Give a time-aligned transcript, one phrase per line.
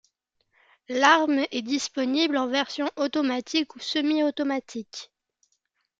[0.89, 5.11] L'arme est disponible en version automatique ou semi-automatique.